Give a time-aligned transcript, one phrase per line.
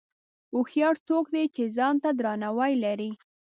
[0.53, 3.11] هوښیار څوک دی چې ځان ته درناوی لري.